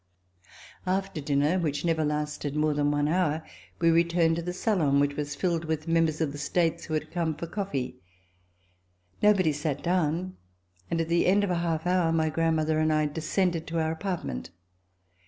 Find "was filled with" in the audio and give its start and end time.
5.15-5.87